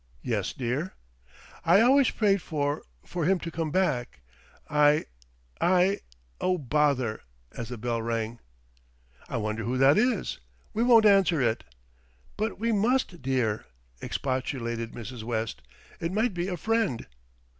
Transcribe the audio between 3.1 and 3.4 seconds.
him